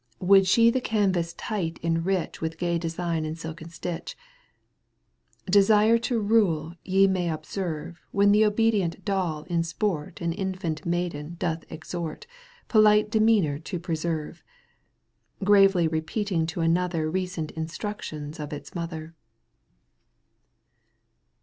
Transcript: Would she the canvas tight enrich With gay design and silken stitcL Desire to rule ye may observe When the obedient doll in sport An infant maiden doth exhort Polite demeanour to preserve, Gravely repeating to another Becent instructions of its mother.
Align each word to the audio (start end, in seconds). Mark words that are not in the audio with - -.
Would 0.19 0.47
she 0.47 0.71
the 0.71 0.81
canvas 0.81 1.33
tight 1.33 1.79
enrich 1.83 2.41
With 2.41 2.57
gay 2.57 2.79
design 2.79 3.23
and 3.23 3.37
silken 3.37 3.67
stitcL 3.67 4.15
Desire 5.47 5.99
to 5.99 6.19
rule 6.19 6.73
ye 6.83 7.05
may 7.05 7.29
observe 7.29 8.01
When 8.09 8.31
the 8.31 8.43
obedient 8.43 9.05
doll 9.05 9.43
in 9.43 9.61
sport 9.61 10.19
An 10.19 10.33
infant 10.33 10.87
maiden 10.87 11.35
doth 11.37 11.71
exhort 11.71 12.25
Polite 12.67 13.11
demeanour 13.11 13.59
to 13.59 13.79
preserve, 13.79 14.43
Gravely 15.43 15.87
repeating 15.87 16.47
to 16.47 16.61
another 16.61 17.11
Becent 17.11 17.51
instructions 17.51 18.39
of 18.39 18.51
its 18.51 18.73
mother. 18.73 19.13